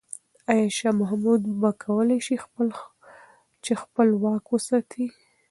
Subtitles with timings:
[0.51, 2.35] آیا شاه محمود به وکولای شي
[3.63, 5.05] چې خپل واک وساتي؟